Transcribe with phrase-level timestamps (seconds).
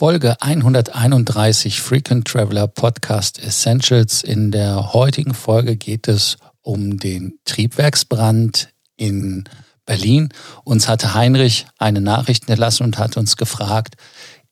[0.00, 4.22] Folge 131 Frequent Traveler Podcast Essentials.
[4.22, 9.44] In der heutigen Folge geht es um den Triebwerksbrand in
[9.84, 10.30] Berlin.
[10.64, 13.96] Uns hatte Heinrich eine Nachricht hinterlassen und hat uns gefragt,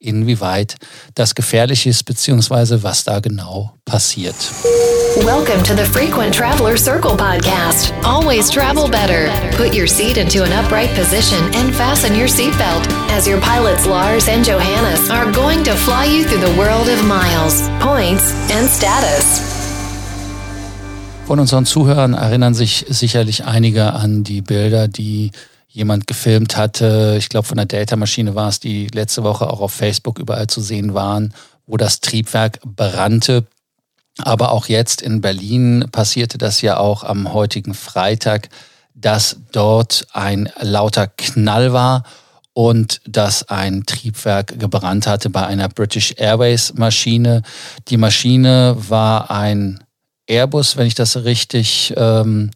[0.00, 0.76] inwieweit
[1.14, 4.36] das gefährlich ist, beziehungsweise was da genau passiert.
[5.24, 7.92] Welcome to the Frequent Traveler Circle podcast.
[8.04, 9.28] Always travel better.
[9.56, 14.28] Put your seat into an upright position and fasten your seatbelt as your pilots Lars
[14.28, 19.42] and Johannes are going to fly you through the world of miles, points and status.
[21.26, 25.32] Von unseren Zuhörern erinnern sich sicherlich einige an die Bilder, die
[25.78, 27.14] jemand gefilmt hatte.
[27.18, 30.60] Ich glaube, von der Data-Maschine war es, die letzte Woche auch auf Facebook überall zu
[30.60, 31.32] sehen waren,
[31.66, 33.46] wo das Triebwerk brannte.
[34.18, 38.48] Aber auch jetzt in Berlin passierte das ja auch am heutigen Freitag,
[38.95, 42.02] dass dort ein lauter Knall war
[42.52, 47.42] und dass ein Triebwerk gebrannt hatte bei einer British Airways Maschine.
[47.87, 49.79] Die Maschine war ein
[50.26, 52.51] Airbus, wenn ich das richtig ähm,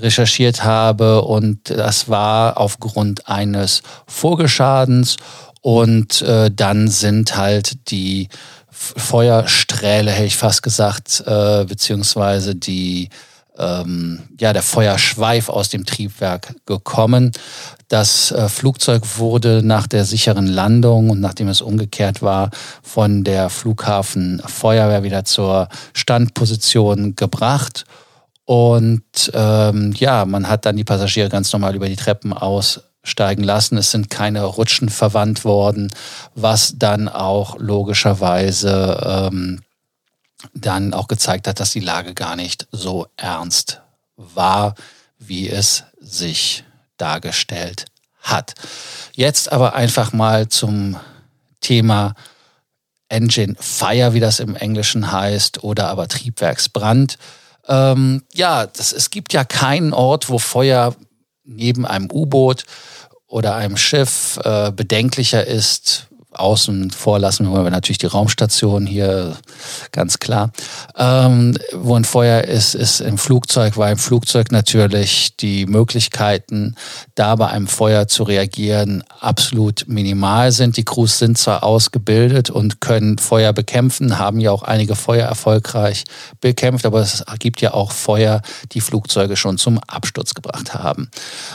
[0.00, 5.16] recherchiert habe und das war aufgrund eines Vogelschadens
[5.60, 8.28] und äh, dann sind halt die
[8.70, 13.08] Feuersträhle, hätte ich fast gesagt, äh, beziehungsweise die
[13.58, 17.32] ähm, ja, der Feuerschweif aus dem Triebwerk gekommen.
[17.88, 22.50] Das äh, Flugzeug wurde nach der sicheren Landung und nachdem es umgekehrt war,
[22.82, 27.84] von der Flughafen Feuerwehr wieder zur Standposition gebracht
[28.48, 33.76] und ähm, ja, man hat dann die Passagiere ganz normal über die Treppen aussteigen lassen.
[33.76, 35.92] Es sind keine Rutschen verwandt worden,
[36.34, 39.60] was dann auch logischerweise ähm,
[40.54, 43.82] dann auch gezeigt hat, dass die Lage gar nicht so ernst
[44.16, 44.76] war,
[45.18, 46.64] wie es sich
[46.96, 47.84] dargestellt
[48.22, 48.54] hat.
[49.12, 50.96] Jetzt aber einfach mal zum
[51.60, 52.14] Thema
[53.10, 57.18] Engine Fire, wie das im Englischen heißt, oder aber Triebwerksbrand.
[57.68, 60.94] Ähm, ja, das, es gibt ja keinen Ort, wo Feuer
[61.44, 62.64] neben einem U-Boot
[63.26, 69.36] oder einem Schiff äh, bedenklicher ist außen vor lassen wir natürlich die Raumstation hier,
[69.92, 70.50] ganz klar.
[70.96, 76.76] Ähm, wo ein Feuer ist, ist im Flugzeug, weil im Flugzeug natürlich die Möglichkeiten,
[77.14, 80.76] da bei einem Feuer zu reagieren, absolut minimal sind.
[80.76, 86.04] Die Crews sind zwar ausgebildet und können Feuer bekämpfen, haben ja auch einige Feuer erfolgreich
[86.40, 91.10] bekämpft, aber es gibt ja auch Feuer, die Flugzeuge schon zum Absturz gebracht haben.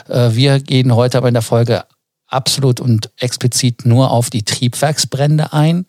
[0.10, 1.84] Äh, wir gehen heute aber in der Folge
[2.34, 5.86] absolut und explizit nur auf die Triebwerksbrände ein.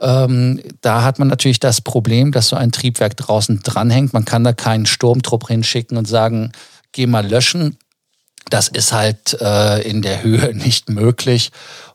[0.00, 4.12] Ähm, da hat man natürlich das Problem, dass so ein Triebwerk draußen dranhängt.
[4.12, 6.52] Man kann da keinen Sturmtrupp hinschicken und sagen,
[6.90, 7.78] geh mal löschen.
[8.50, 11.50] Das ist halt äh, in der Höhe nicht möglich.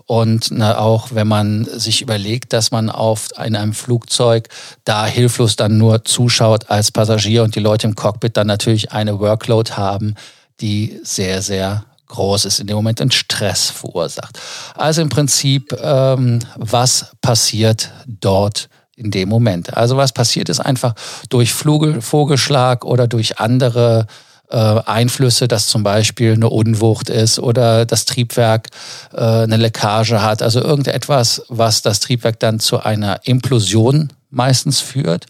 [0.05, 4.47] Und na, auch wenn man sich überlegt, dass man auf in einem Flugzeug
[4.85, 9.19] da hilflos dann nur zuschaut als Passagier und die Leute im Cockpit dann natürlich eine
[9.19, 10.15] Workload haben,
[10.61, 14.39] die sehr, sehr groß ist, in dem Moment einen Stress verursacht.
[14.75, 19.75] Also im Prinzip, ähm, was passiert dort in dem Moment?
[19.75, 20.93] Also was passiert ist einfach
[21.29, 24.07] durch Flugel, Vogelschlag oder durch andere
[24.49, 28.69] äh, Einflüsse, dass zum Beispiel eine Unwucht ist oder das Triebwerk
[29.13, 30.41] äh, eine Leckage hat.
[30.41, 35.25] Also irgendetwas, was das Triebwerk dann zu einer Implosion meistens führt.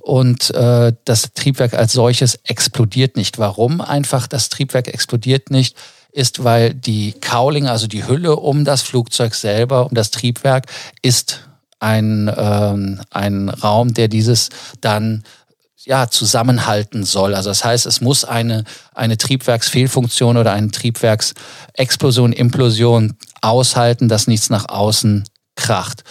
[0.00, 3.38] Und äh, das Triebwerk als solches explodiert nicht.
[3.38, 3.80] Warum?
[3.80, 5.76] Einfach das Triebwerk explodiert nicht,
[6.12, 10.66] ist, weil die Cowling, also die Hülle um das Flugzeug selber, um das Triebwerk,
[11.02, 11.48] ist
[11.78, 14.50] ein, ähm, ein Raum, der dieses
[14.80, 15.24] dann
[15.84, 17.34] ja, zusammenhalten soll.
[17.34, 24.50] Also das heißt, es muss eine, eine Triebwerksfehlfunktion oder eine Triebwerksexplosion, Implosion aushalten, dass nichts
[24.50, 25.24] nach außen
[25.56, 26.04] kracht.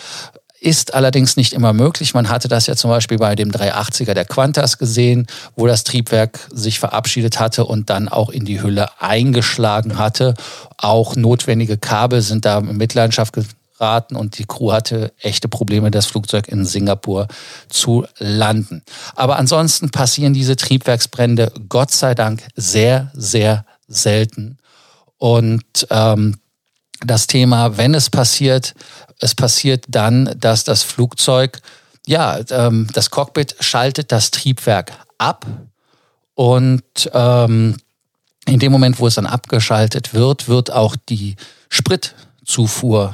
[0.70, 2.14] Ist allerdings nicht immer möglich.
[2.14, 5.26] Man hatte das ja zum Beispiel bei dem 380er der Qantas gesehen,
[5.56, 10.36] wo das Triebwerk sich verabschiedet hatte und dann auch in die Hülle eingeschlagen hatte.
[10.78, 13.34] Auch notwendige Kabel sind da in Mitleidenschaft
[13.80, 17.28] geraten und die Crew hatte echte Probleme, das Flugzeug in Singapur
[17.68, 18.84] zu landen.
[19.16, 24.60] Aber ansonsten passieren diese Triebwerksbrände Gott sei Dank sehr, sehr selten.
[25.18, 26.36] Und ähm,
[27.06, 28.74] das Thema, wenn es passiert,
[29.20, 31.60] es passiert dann, dass das Flugzeug,
[32.06, 35.46] ja, ähm, das Cockpit schaltet das Triebwerk ab
[36.34, 37.76] und ähm,
[38.46, 41.36] in dem Moment, wo es dann abgeschaltet wird, wird auch die
[41.70, 43.14] Spritzufuhr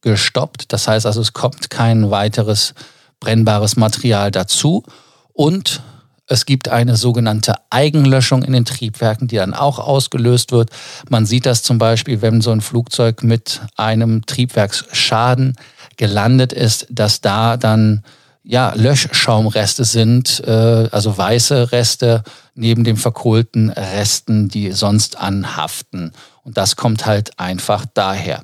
[0.00, 0.72] gestoppt.
[0.72, 2.74] Das heißt also, es kommt kein weiteres
[3.20, 4.84] brennbares Material dazu
[5.32, 5.82] und
[6.28, 10.70] es gibt eine sogenannte Eigenlöschung in den Triebwerken, die dann auch ausgelöst wird.
[11.08, 15.56] Man sieht das zum Beispiel, wenn so ein Flugzeug mit einem Triebwerksschaden
[15.96, 18.04] gelandet ist, dass da dann
[18.44, 22.22] ja, Löschschaumreste sind, äh, also weiße Reste
[22.54, 26.12] neben den verkohlten Resten, die sonst anhaften.
[26.44, 28.42] Und das kommt halt einfach daher.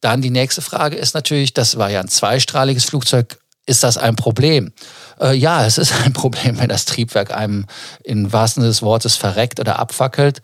[0.00, 4.16] Dann die nächste Frage ist natürlich, das war ja ein zweistrahliges Flugzeug, ist das ein
[4.16, 4.72] Problem?
[5.20, 7.66] Äh, ja, es ist ein Problem, wenn das Triebwerk einem
[8.04, 10.42] im wahrsten Sinne des Wortes verreckt oder abfackelt.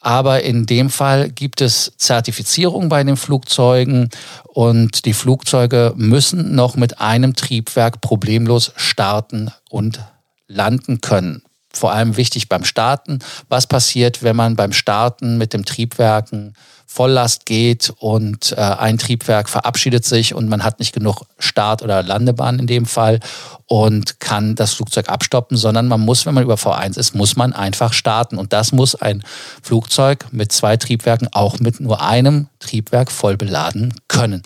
[0.00, 4.10] Aber in dem Fall gibt es Zertifizierung bei den Flugzeugen
[4.46, 10.00] und die Flugzeuge müssen noch mit einem Triebwerk problemlos starten und
[10.46, 11.42] landen können.
[11.78, 13.20] Vor allem wichtig beim Starten.
[13.48, 16.54] Was passiert, wenn man beim Starten mit dem Triebwerken
[16.90, 22.02] Volllast geht und äh, ein Triebwerk verabschiedet sich und man hat nicht genug Start- oder
[22.02, 23.20] Landebahn in dem Fall
[23.66, 27.52] und kann das Flugzeug abstoppen, sondern man muss, wenn man über V1 ist, muss man
[27.52, 28.38] einfach starten.
[28.38, 29.22] Und das muss ein
[29.62, 34.42] Flugzeug mit zwei Triebwerken auch mit nur einem Triebwerk voll beladen können.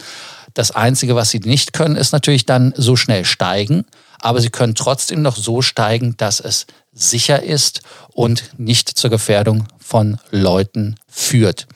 [0.53, 3.87] Das Einzige, was sie nicht können, ist natürlich dann so schnell steigen,
[4.21, 9.67] aber sie können trotzdem noch so steigen, dass es sicher ist und nicht zur Gefährdung
[9.79, 11.67] von Leuten führt.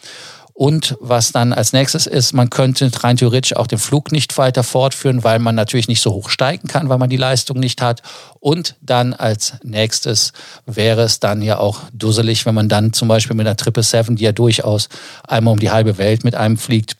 [0.58, 4.62] Und was dann als nächstes ist, man könnte rein theoretisch auch den Flug nicht weiter
[4.62, 8.00] fortführen, weil man natürlich nicht so hoch steigen kann, weil man die Leistung nicht hat.
[8.40, 10.32] Und dann als nächstes
[10.64, 14.24] wäre es dann ja auch dusselig, wenn man dann zum Beispiel mit einer 777, die
[14.24, 14.88] ja durchaus
[15.28, 16.96] einmal um die halbe Welt mit einem fliegt,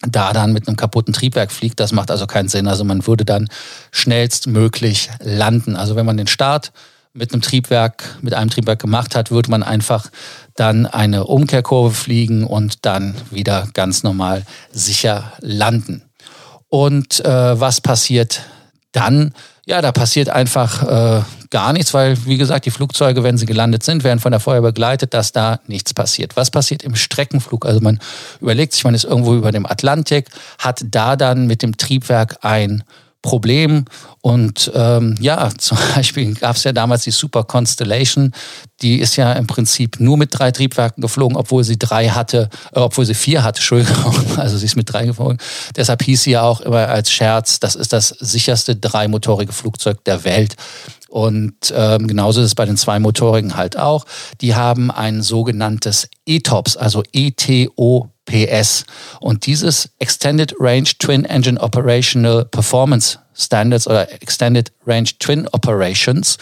[0.00, 1.80] da dann mit einem kaputten Triebwerk fliegt.
[1.80, 2.68] Das macht also keinen Sinn.
[2.68, 3.50] Also man würde dann
[3.90, 5.76] schnellstmöglich landen.
[5.76, 6.72] Also wenn man den Start
[7.18, 10.10] mit einem Triebwerk, mit einem Triebwerk gemacht hat, würde man einfach
[10.54, 16.02] dann eine Umkehrkurve fliegen und dann wieder ganz normal sicher landen.
[16.68, 18.42] Und äh, was passiert
[18.92, 19.34] dann?
[19.66, 23.82] Ja, da passiert einfach äh, gar nichts, weil, wie gesagt, die Flugzeuge, wenn sie gelandet
[23.82, 26.36] sind, werden von der Feuer begleitet, dass da nichts passiert.
[26.36, 27.66] Was passiert im Streckenflug?
[27.66, 27.98] Also man
[28.40, 30.28] überlegt sich, man ist irgendwo über dem Atlantik,
[30.58, 32.82] hat da dann mit dem Triebwerk ein
[33.22, 33.84] Problem.
[34.20, 38.32] Und ähm, ja, zum Beispiel gab es ja damals die Super Constellation,
[38.82, 42.80] die ist ja im Prinzip nur mit drei Triebwerken geflogen, obwohl sie drei hatte, äh,
[42.80, 45.38] obwohl sie vier hatte, Entschuldigung, also sie ist mit drei geflogen.
[45.76, 50.24] Deshalb hieß sie ja auch immer als Scherz, das ist das sicherste dreimotorige Flugzeug der
[50.24, 50.56] Welt.
[51.08, 54.04] Und ähm, genauso ist es bei den zweimotorigen halt auch.
[54.42, 58.84] Die haben ein sogenanntes ETOPS, also ETO PS.
[59.20, 66.38] Und dieses Extended Range Twin Engine Operational Performance Standards oder Extended Range Twin Operations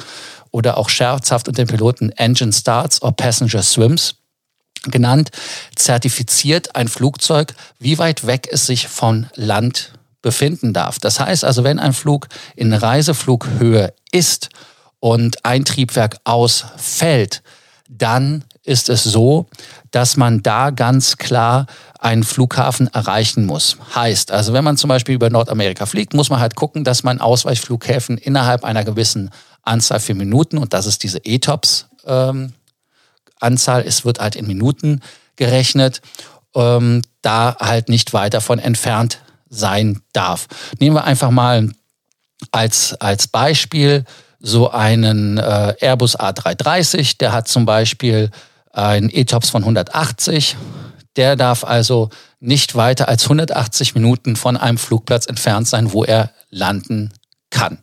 [0.51, 4.17] oder auch scherzhaft unter den Piloten Engine Starts or Passenger Swims
[4.85, 5.31] genannt,
[5.75, 10.99] zertifiziert ein Flugzeug, wie weit weg es sich von Land befinden darf.
[10.99, 14.49] Das heißt also, wenn ein Flug in Reiseflughöhe ist
[15.01, 17.43] und ein Triebwerk ausfällt,
[17.89, 19.47] dann ist es so,
[19.91, 21.67] dass man da ganz klar
[21.99, 23.77] einen Flughafen erreichen muss.
[23.95, 27.21] Heißt, also wenn man zum Beispiel über Nordamerika fliegt, muss man halt gucken, dass man
[27.21, 29.31] Ausweichflughäfen innerhalb einer gewissen
[29.63, 32.53] Anzahl für Minuten, und das ist diese ETOPS ähm,
[33.41, 35.01] Anzahl, es wird halt in Minuten
[35.37, 36.01] gerechnet,
[36.55, 40.47] ähm, da halt nicht weiter von entfernt sein darf.
[40.79, 41.71] Nehmen wir einfach mal
[42.51, 44.05] als, als Beispiel
[44.41, 48.31] so einen äh, Airbus A330, der hat zum Beispiel
[48.77, 50.57] ein ETOPS von 180.
[51.17, 56.31] Der darf also nicht weiter als 180 Minuten von einem Flugplatz entfernt sein, wo er
[56.51, 57.13] landen
[57.51, 57.79] kann.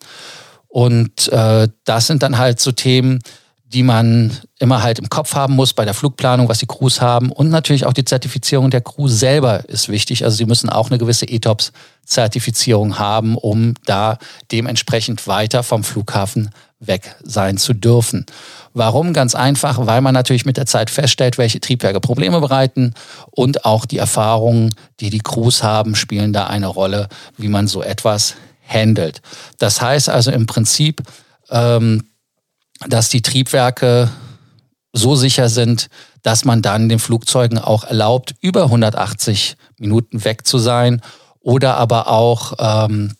[0.67, 3.19] Und äh, das sind dann halt so Themen,
[3.65, 7.31] die man immer halt im Kopf haben muss bei der Flugplanung, was die Crews haben.
[7.31, 10.23] Und natürlich auch die Zertifizierung der Crew selber ist wichtig.
[10.23, 14.19] Also sie müssen auch eine gewisse ETOPS-Zertifizierung haben, um da
[14.51, 16.51] dementsprechend weiter vom Flughafen
[16.87, 18.25] weg sein zu dürfen.
[18.73, 19.13] Warum?
[19.13, 22.93] Ganz einfach, weil man natürlich mit der Zeit feststellt, welche Triebwerke Probleme bereiten
[23.31, 27.83] und auch die Erfahrungen, die die Crews haben, spielen da eine Rolle, wie man so
[27.83, 28.35] etwas
[28.67, 29.21] handelt.
[29.59, 31.03] Das heißt also im Prinzip,
[31.49, 32.07] ähm,
[32.87, 34.09] dass die Triebwerke
[34.93, 35.89] so sicher sind,
[36.21, 41.01] dass man dann den Flugzeugen auch erlaubt, über 180 Minuten weg zu sein
[41.41, 43.15] oder aber auch, ähm,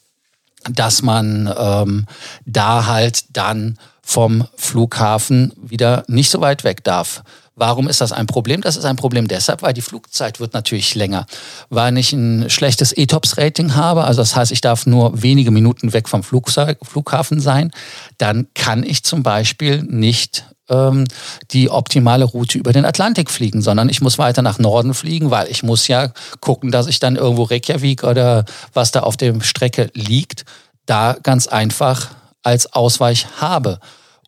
[0.70, 2.06] dass man ähm,
[2.46, 7.24] da halt dann vom Flughafen wieder nicht so weit weg darf.
[7.56, 8.62] Warum ist das ein Problem?
[8.62, 11.28] Das ist ein Problem deshalb, weil die Flugzeit wird natürlich länger.
[11.70, 16.10] Weil ich ein schlechtes ETOPS-Rating habe, also das heißt, ich darf nur wenige Minuten weg
[16.10, 17.72] vom Flugzeug, Flughafen sein,
[18.18, 21.06] dann kann ich zum Beispiel nicht ähm,
[21.52, 25.50] die optimale Route über den Atlantik fliegen, sondern ich muss weiter nach Norden fliegen, weil
[25.50, 29.90] ich muss ja gucken, dass ich dann irgendwo Reykjavik oder was da auf der Strecke
[29.94, 30.46] liegt,
[30.86, 32.10] da ganz einfach
[32.42, 33.80] als Ausweich habe.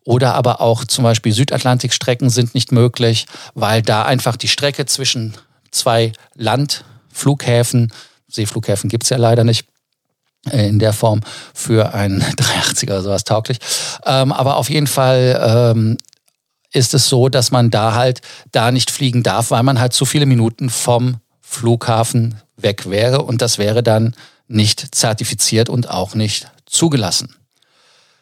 [0.04, 5.34] Oder aber auch zum Beispiel Südatlantikstrecken sind nicht möglich, weil da einfach die Strecke zwischen
[5.72, 7.92] zwei Landflughäfen,
[8.28, 9.66] Seeflughäfen gibt's ja leider nicht,
[10.50, 11.22] äh, in der Form
[11.54, 13.58] für einen 380er oder sowas tauglich.
[14.04, 15.98] Ähm, aber auf jeden Fall ähm,
[16.76, 18.20] ist es so, dass man da halt
[18.52, 23.42] da nicht fliegen darf, weil man halt zu viele Minuten vom Flughafen weg wäre und
[23.42, 24.14] das wäre dann
[24.48, 27.34] nicht zertifiziert und auch nicht zugelassen.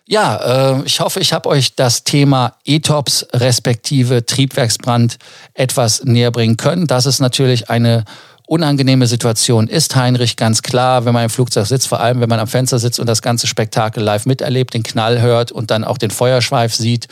[0.07, 5.19] Ja, äh, ich hoffe, ich habe euch das Thema ETOPS respektive Triebwerksbrand
[5.55, 6.87] etwas näher bringen können.
[6.87, 8.05] Das ist natürlich eine
[8.47, 12.41] unangenehme Situation ist, Heinrich, ganz klar, wenn man im Flugzeug sitzt, vor allem wenn man
[12.41, 15.97] am Fenster sitzt und das ganze Spektakel live miterlebt, den Knall hört und dann auch
[15.97, 17.09] den Feuerschweif sieht,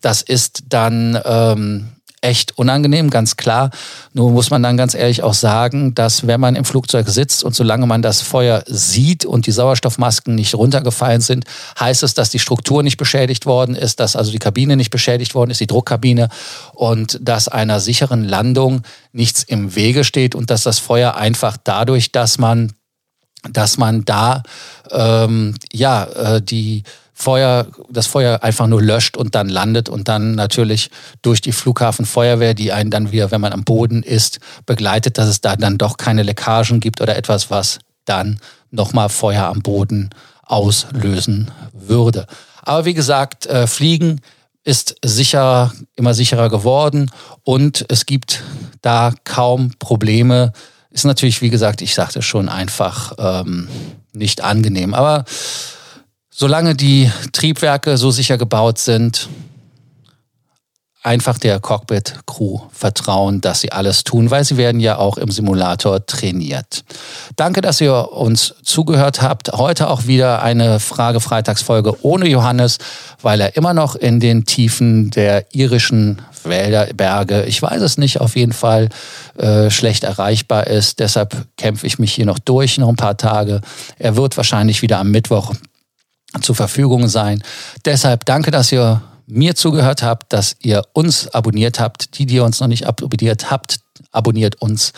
[0.00, 1.88] das ist dann ähm,
[2.20, 3.70] echt unangenehm, ganz klar.
[4.12, 7.54] Nur muss man dann ganz ehrlich auch sagen, dass wenn man im Flugzeug sitzt und
[7.54, 11.44] solange man das Feuer sieht und die Sauerstoffmasken nicht runtergefallen sind,
[11.78, 15.34] heißt es, dass die Struktur nicht beschädigt worden ist, dass also die Kabine nicht beschädigt
[15.34, 16.28] worden ist, die Druckkabine
[16.72, 22.12] und dass einer sicheren Landung nichts im Wege steht und dass das Feuer einfach dadurch,
[22.12, 22.72] dass man
[23.52, 24.42] dass man da
[24.90, 26.82] ähm, ja äh, die
[27.20, 30.88] Feuer, das Feuer einfach nur löscht und dann landet und dann natürlich
[31.20, 35.40] durch die Flughafenfeuerwehr, die einen dann wieder, wenn man am Boden ist, begleitet, dass es
[35.40, 38.38] da dann doch keine Leckagen gibt oder etwas, was dann
[38.70, 40.10] nochmal Feuer am Boden
[40.44, 42.28] auslösen würde.
[42.62, 44.20] Aber wie gesagt, äh, Fliegen
[44.62, 47.10] ist sicher, immer sicherer geworden
[47.42, 48.44] und es gibt
[48.80, 50.52] da kaum Probleme.
[50.90, 53.68] Ist natürlich, wie gesagt, ich sagte schon einfach ähm,
[54.12, 54.94] nicht angenehm.
[54.94, 55.24] Aber
[56.38, 59.28] solange die Triebwerke so sicher gebaut sind,
[61.02, 66.06] einfach der Cockpit-Crew vertrauen, dass sie alles tun, weil sie werden ja auch im Simulator
[66.06, 66.84] trainiert.
[67.34, 69.52] Danke, dass ihr uns zugehört habt.
[69.52, 72.78] Heute auch wieder eine Frage-Freitagsfolge ohne Johannes,
[73.20, 78.20] weil er immer noch in den Tiefen der irischen Wälder, Berge, ich weiß es nicht,
[78.20, 78.90] auf jeden Fall
[79.38, 81.00] äh, schlecht erreichbar ist.
[81.00, 83.60] Deshalb kämpfe ich mich hier noch durch, noch ein paar Tage.
[83.98, 85.52] Er wird wahrscheinlich wieder am Mittwoch
[86.40, 87.42] zur Verfügung sein.
[87.84, 92.18] Deshalb danke, dass ihr mir zugehört habt, dass ihr uns abonniert habt.
[92.18, 93.80] Die, die ihr uns noch nicht abonniert habt,
[94.10, 94.92] abonniert uns.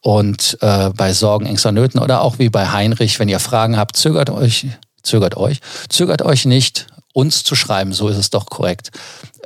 [0.00, 3.76] Und äh, bei Sorgen, Ängsten und Nöten oder auch wie bei Heinrich, wenn ihr Fragen
[3.76, 4.66] habt, zögert euch,
[5.02, 7.92] zögert euch, zögert euch nicht, uns zu schreiben.
[7.92, 8.90] So ist es doch korrekt.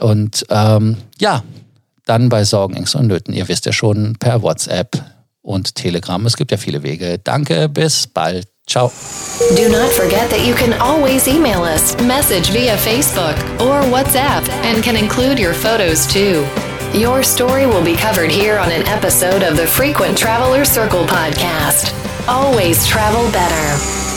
[0.00, 1.44] Und ähm, ja,
[2.06, 3.35] dann bei Sorgen, Ängsten und Nöten.
[3.35, 5.00] Ihr wisst ja schon per WhatsApp
[5.42, 6.25] und Telegram.
[6.26, 7.18] Es gibt ja viele Wege.
[7.23, 8.49] Danke, bis bald.
[8.68, 8.92] Ciao.
[9.56, 14.84] Do not forget that you can always email us, message via Facebook or WhatsApp, and
[14.84, 16.46] can include your photos too.
[16.92, 21.94] Your story will be covered here on an episode of the Frequent Traveler Circle podcast.
[22.28, 24.07] Always travel better.